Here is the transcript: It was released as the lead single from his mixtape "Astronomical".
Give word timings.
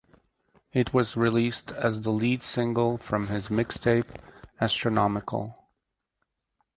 It 0.73 0.95
was 0.95 1.15
released 1.15 1.69
as 1.73 2.01
the 2.01 2.09
lead 2.09 2.41
single 2.41 2.97
from 2.97 3.27
his 3.27 3.49
mixtape 3.49 4.07
"Astronomical". 4.59 5.63